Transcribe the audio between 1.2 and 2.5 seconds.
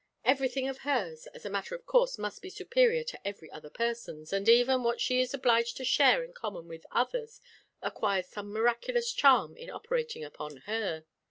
as a matter of course, must be